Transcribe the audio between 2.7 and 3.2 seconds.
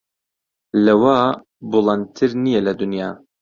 دونیا